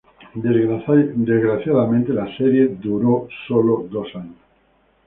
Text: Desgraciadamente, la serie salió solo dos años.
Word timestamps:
Desgraciadamente, 1.23 2.11
la 2.11 2.25
serie 2.35 2.75
salió 2.81 3.27
solo 3.47 3.87
dos 3.91 4.07
años. 4.15 4.35